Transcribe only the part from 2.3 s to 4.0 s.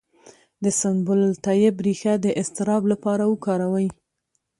اضطراب لپاره وکاروئ